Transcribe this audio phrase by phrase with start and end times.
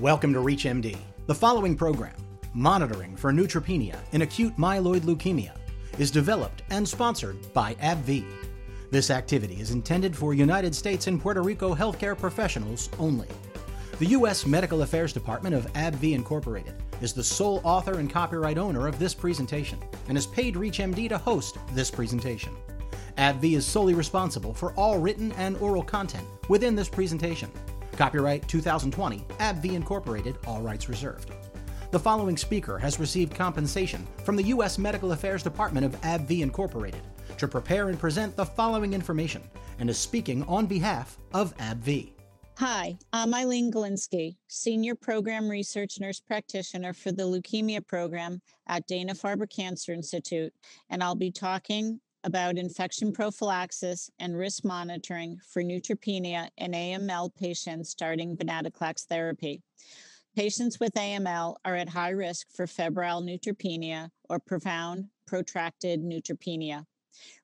[0.00, 0.96] Welcome to ReachMD.
[1.28, 2.16] The following program,
[2.52, 5.52] Monitoring for Neutropenia in Acute Myeloid Leukemia,
[5.98, 8.26] is developed and sponsored by AbbVie.
[8.90, 13.28] This activity is intended for United States and Puerto Rico healthcare professionals only.
[14.00, 14.46] The U.S.
[14.46, 19.14] Medical Affairs Department of AbbVie Incorporated is the sole author and copyright owner of this
[19.14, 22.52] presentation and has paid ReachMD to host this presentation.
[23.16, 27.48] AbbVie is solely responsible for all written and oral content within this presentation.
[27.94, 31.30] Copyright 2020, AbbVie Incorporated, all rights reserved.
[31.90, 34.78] The following speaker has received compensation from the U.S.
[34.78, 37.02] Medical Affairs Department of AbbVie Incorporated
[37.38, 39.42] to prepare and present the following information
[39.78, 42.14] and is speaking on behalf of AbbVie.
[42.58, 49.12] Hi, I'm Ilene Galinsky, Senior Program Research Nurse Practitioner for the Leukemia Program at Dana
[49.12, 50.52] Farber Cancer Institute,
[50.88, 57.90] and I'll be talking about infection prophylaxis and risk monitoring for neutropenia in AML patients
[57.90, 59.62] starting venetoclax therapy.
[60.34, 66.84] Patients with AML are at high risk for febrile neutropenia or profound protracted neutropenia.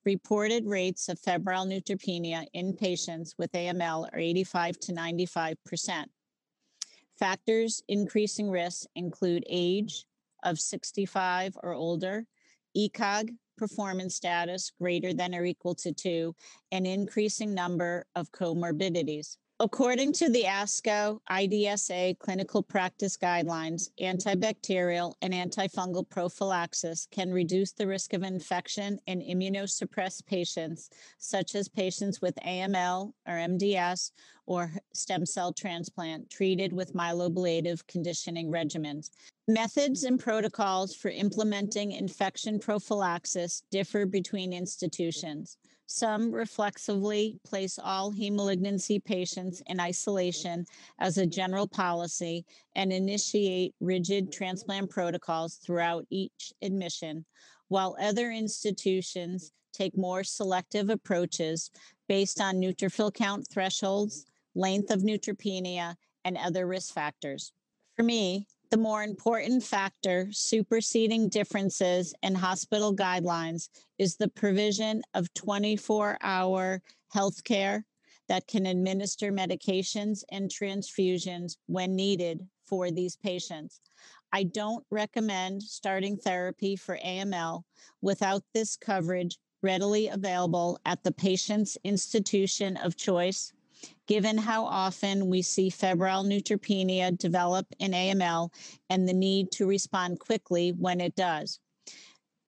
[0.04, 6.10] Reported rates of febrile neutropenia in patients with AML are 85 to 95 percent.
[7.18, 10.06] Factors increasing risk include age
[10.42, 12.24] of 65 or older,
[12.76, 13.28] ECOG
[13.60, 16.34] performance status greater than or equal to two,
[16.72, 19.36] and increasing number of comorbidities.
[19.62, 27.86] According to the ASCO IDSA clinical practice guidelines, antibacterial and antifungal prophylaxis can reduce the
[27.86, 30.88] risk of infection in immunosuppressed patients,
[31.18, 34.12] such as patients with AML or MDS
[34.46, 39.10] or stem cell transplant treated with myeloablative conditioning regimens.
[39.46, 45.58] Methods and protocols for implementing infection prophylaxis differ between institutions.
[45.92, 50.64] Some reflexively place all hemolignancy patients in isolation
[51.00, 52.46] as a general policy
[52.76, 57.24] and initiate rigid transplant protocols throughout each admission,
[57.66, 61.72] while other institutions take more selective approaches
[62.06, 67.52] based on neutrophil count thresholds, length of neutropenia, and other risk factors.
[67.96, 75.32] For me, the more important factor superseding differences in hospital guidelines is the provision of
[75.34, 77.84] 24 hour health care
[78.28, 83.80] that can administer medications and transfusions when needed for these patients.
[84.32, 87.64] I don't recommend starting therapy for AML
[88.00, 93.52] without this coverage readily available at the patient's institution of choice
[94.10, 98.52] given how often we see febrile neutropenia develop in AML
[98.88, 101.60] and the need to respond quickly when it does.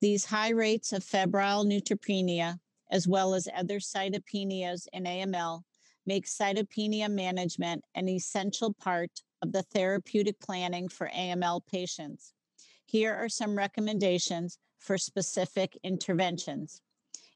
[0.00, 2.58] These high rates of febrile neutropenia,
[2.90, 5.62] as well as other cytopenias in AML,
[6.04, 12.32] make cytopenia management an essential part of the therapeutic planning for AML patients.
[12.86, 16.80] Here are some recommendations for specific interventions.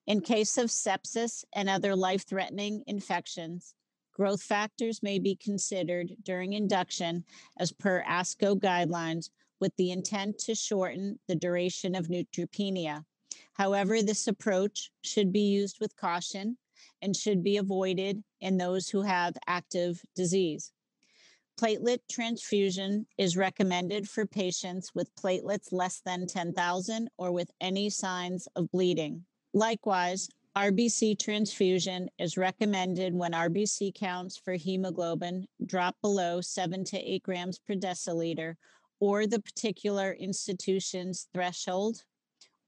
[0.09, 3.77] In case of sepsis and other life threatening infections,
[4.17, 7.23] Growth factors may be considered during induction
[7.59, 9.29] as per ASCO guidelines
[9.61, 13.05] with the intent to shorten the duration of neutropenia.
[13.53, 16.57] However, this approach should be used with caution
[17.03, 20.73] and should be avoided in those who have active disease.
[21.61, 28.49] Platelet transfusion is recommended for patients with platelets less than 10,000 or with any signs
[28.57, 29.27] of bleeding.
[29.53, 37.23] Likewise, RBC transfusion is recommended when RBC counts for hemoglobin drop below 7 to 8
[37.23, 38.55] grams per deciliter
[38.99, 42.05] or the particular institution's threshold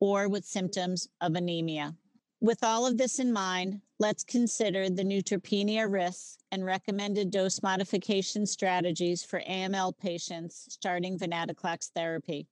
[0.01, 1.95] or with symptoms of anemia.
[2.43, 8.45] With all of this in mind, let's consider the neutropenia risks and recommended dose modification
[8.45, 12.49] strategies for AML patients starting venetoclax therapy.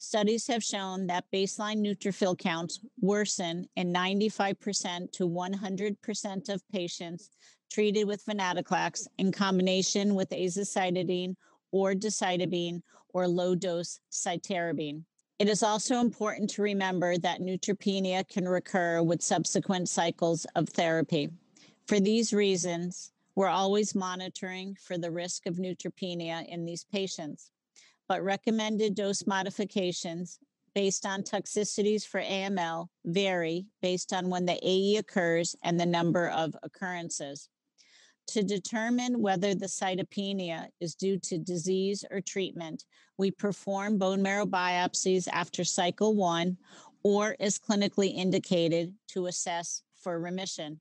[0.00, 7.30] Studies have shown that baseline neutrophil counts worsen in 95% to 100% of patients
[7.68, 11.34] treated with venetoclax in combination with azacitidine
[11.72, 12.80] or decitabine
[13.12, 15.02] or low dose cytarabine.
[15.40, 21.28] It is also important to remember that neutropenia can recur with subsequent cycles of therapy.
[21.86, 27.50] For these reasons, we're always monitoring for the risk of neutropenia in these patients
[28.08, 30.38] but recommended dose modifications
[30.74, 36.28] based on toxicities for AML vary based on when the AE occurs and the number
[36.28, 37.48] of occurrences.
[38.28, 42.84] To determine whether the cytopenia is due to disease or treatment,
[43.16, 46.58] we perform bone marrow biopsies after cycle one
[47.02, 50.80] or is clinically indicated to assess for remission.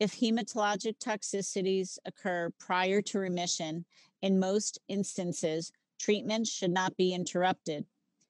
[0.00, 3.84] If hematologic toxicities occur prior to remission,
[4.22, 7.84] in most instances, treatment should not be interrupted.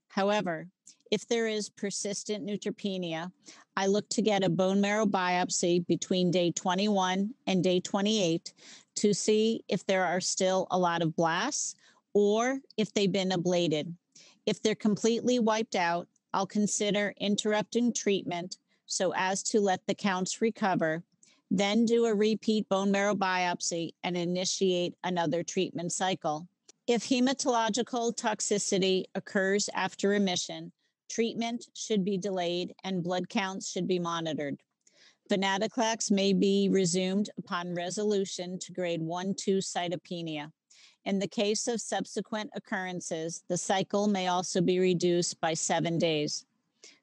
[0.08, 0.68] However,
[1.10, 3.30] if there is persistent neutropenia,
[3.76, 8.52] I look to get a bone marrow biopsy between day 21 and day 28
[8.96, 11.74] to see if there are still a lot of blasts
[12.14, 13.92] or if they've been ablated.
[14.46, 20.40] If they're completely wiped out, I'll consider interrupting treatment so as to let the counts
[20.40, 21.04] recover
[21.50, 26.48] then do a repeat bone marrow biopsy and initiate another treatment cycle.
[26.86, 30.70] If hematological toxicity occurs after remission,
[31.10, 34.58] treatment should be delayed and blood counts should be monitored.
[35.28, 40.52] Venetoclax may be resumed upon resolution to grade 1 2 cytopenia.
[41.04, 46.46] In the case of subsequent occurrences, the cycle may also be reduced by seven days.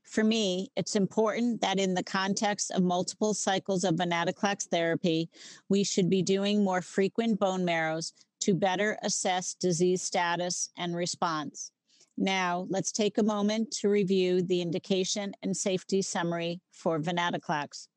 [0.03, 5.29] For me, it's important that in the context of multiple cycles of venetoclax therapy,
[5.67, 11.71] we should be doing more frequent bone marrows to better assess disease status and response.
[12.17, 17.87] Now, let's take a moment to review the indication and safety summary for venetoclax.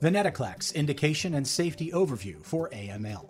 [0.00, 3.28] Venetoclax indication and safety overview for AML.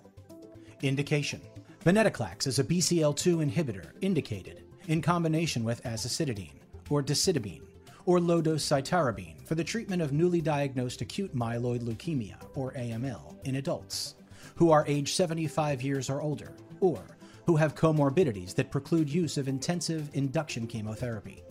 [0.83, 1.41] Indication
[1.85, 7.63] Venetoclax is a BCL2 inhibitor indicated in combination with azacitidine or decitabine
[8.07, 13.37] or low dose cytarabine for the treatment of newly diagnosed acute myeloid leukemia, or AML,
[13.45, 14.15] in adults
[14.61, 17.01] who are age 75 years or older, or
[17.47, 21.43] who have comorbidities that preclude use of intensive induction chemotherapy.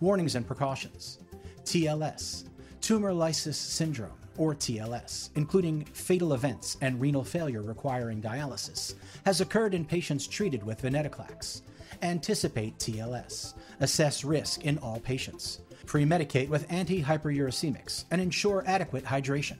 [0.00, 1.18] Warnings and precautions
[1.64, 2.44] TLS,
[2.80, 8.94] tumor lysis syndrome, or TLS, including fatal events and renal failure requiring dialysis,
[9.26, 11.60] has occurred in patients treated with venetoclax.
[12.00, 13.52] Anticipate TLS.
[13.80, 15.60] Assess risk in all patients.
[15.84, 19.58] Premedicate with anti-hyperuricemics and ensure adequate hydration.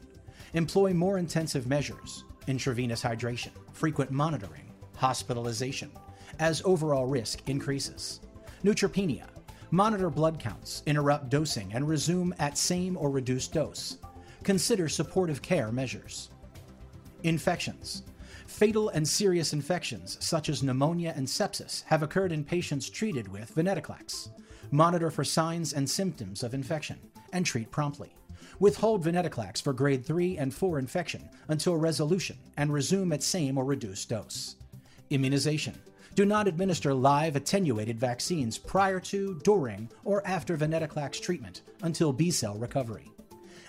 [0.55, 5.91] Employ more intensive measures, intravenous hydration, frequent monitoring, hospitalization,
[6.39, 8.21] as overall risk increases.
[8.65, 9.27] Neutropenia.
[9.73, 13.99] Monitor blood counts, interrupt dosing, and resume at same or reduced dose.
[14.43, 16.31] Consider supportive care measures.
[17.23, 18.03] Infections.
[18.47, 23.55] Fatal and serious infections, such as pneumonia and sepsis, have occurred in patients treated with
[23.55, 24.31] venetoclax
[24.71, 26.99] monitor for signs and symptoms of infection,
[27.33, 28.15] and treat promptly.
[28.61, 33.65] Withhold venetoclax for grade 3 and 4 infection until resolution and resume at same or
[33.65, 34.57] reduced dose.
[35.09, 35.75] Immunization.
[36.15, 42.31] Do not administer live attenuated vaccines prior to, during, or after venetoclax treatment until B
[42.31, 43.11] cell recovery.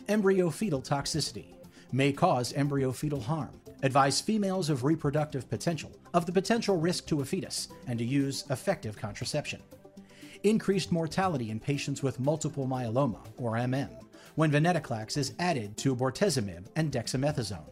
[0.10, 1.54] Embryo fetal toxicity
[1.94, 3.52] may cause embryo fetal harm.
[3.84, 8.44] Advise females of reproductive potential of the potential risk to a fetus and to use
[8.50, 9.62] effective contraception
[10.44, 13.90] increased mortality in patients with multiple myeloma, or MM,
[14.36, 17.70] when venetoclax is added to bortezomib and dexamethasone.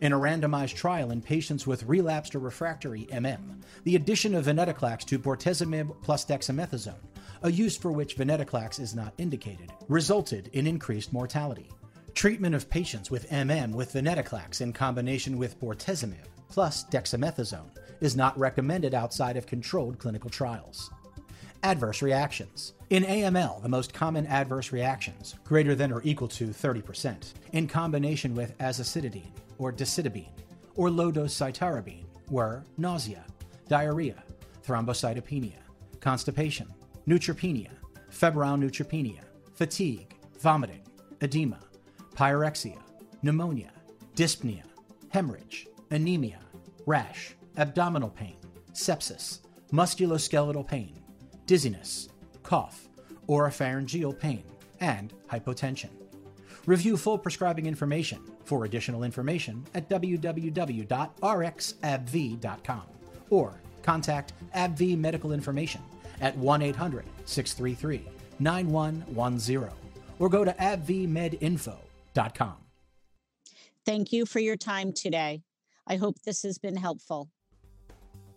[0.00, 5.04] In a randomized trial in patients with relapsed or refractory MM, the addition of venetoclax
[5.06, 7.04] to bortezomib plus dexamethasone,
[7.42, 11.70] a use for which venetoclax is not indicated, resulted in increased mortality.
[12.14, 17.70] Treatment of patients with MM with venetoclax in combination with bortezomib plus dexamethasone
[18.00, 20.90] is not recommended outside of controlled clinical trials.
[21.62, 22.72] Adverse reactions.
[22.88, 28.34] In AML, the most common adverse reactions, greater than or equal to 30%, in combination
[28.34, 30.32] with azacitidine or decitabine
[30.74, 33.24] or low dose cytarabine, were nausea,
[33.68, 34.22] diarrhea,
[34.66, 35.58] thrombocytopenia,
[36.00, 36.66] constipation,
[37.06, 37.70] neutropenia,
[38.08, 39.20] febrile neutropenia,
[39.54, 40.82] fatigue, vomiting,
[41.20, 41.58] edema,
[42.14, 42.78] pyrexia,
[43.22, 43.70] pneumonia,
[44.16, 44.64] dyspnea,
[45.10, 46.38] hemorrhage, anemia,
[46.86, 48.36] rash, abdominal pain,
[48.72, 49.40] sepsis,
[49.72, 50.99] musculoskeletal pain,
[51.50, 52.08] dizziness,
[52.44, 52.88] cough,
[53.28, 54.44] oropharyngeal pain,
[54.78, 55.88] and hypotension.
[56.64, 62.82] Review full prescribing information for additional information at www.rxabbvie.com
[63.30, 65.82] or contact AbbVie Medical Information
[66.20, 68.04] at 1 800 633
[68.38, 69.70] 9110
[70.20, 72.54] or go to abbviemedinfo.com.
[73.84, 75.42] Thank you for your time today.
[75.88, 77.28] I hope this has been helpful.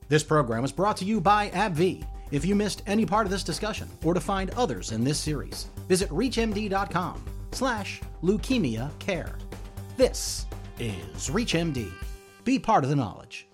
[0.10, 3.44] This program is brought to you by AbbVie if you missed any part of this
[3.44, 9.38] discussion or to find others in this series, visit reachmd.com slash leukemia care.
[9.98, 10.48] This
[10.80, 11.92] is ReachMD.
[12.44, 13.48] Be part of the knowledge.